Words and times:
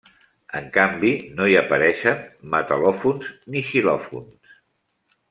En 0.59 0.69
canvi, 0.77 1.11
no 1.39 1.49
hi 1.51 1.57
apareixen 1.61 2.23
metal·lòfons 2.55 3.29
ni 3.53 3.63
xilòfons. 3.69 4.57